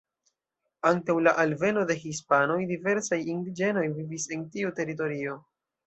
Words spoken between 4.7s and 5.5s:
teritorio.